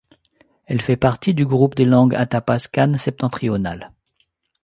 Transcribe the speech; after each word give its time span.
Elle 0.65 0.81
fait 0.81 0.95
partie 0.97 1.35
du 1.35 1.45
groupe 1.45 1.75
des 1.75 1.85
langues 1.85 2.15
athapascanes 2.15 2.97
septentrionales. 2.97 3.91